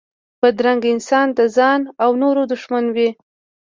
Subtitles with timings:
[0.41, 3.09] بدرنګه انسان د ځان و نورو دښمن وي